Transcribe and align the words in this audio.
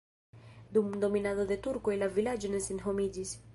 Dum 0.77 0.87
dominado 1.03 1.45
de 1.53 1.59
turkoj 1.69 1.99
la 2.01 2.09
vilaĝo 2.17 2.53
ne 2.57 2.65
senhomiĝis. 2.71 3.39